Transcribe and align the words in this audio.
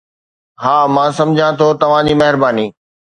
ها، 0.63 0.75
مان 0.95 1.09
سمجهان 1.19 1.53
ٿو، 1.61 1.67
توهان 1.85 2.03
جي 2.11 2.15
مهرباني 2.23 2.65